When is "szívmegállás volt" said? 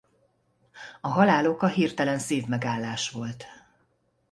2.19-3.45